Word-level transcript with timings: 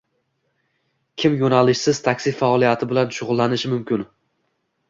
Kim 1.23 1.35
yo‘nalishsiz 1.43 1.99
taksi 2.09 2.33
faoliyati 2.39 2.89
bilan 2.95 3.15
shug‘ullanishi 3.19 3.73
mumkin? 3.75 4.09